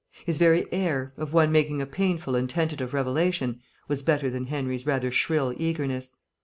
[0.25, 4.87] His very air, of one making a painful and tentative revelation, was better than Henry's
[4.87, 6.15] rather shrill eagerness.